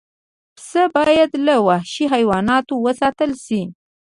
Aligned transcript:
پسه 0.55 0.81
باید 0.95 1.31
له 1.45 1.55
وحشي 1.67 2.05
حیواناتو 2.13 2.73
وساتل 2.85 3.31
شي. 3.45 3.61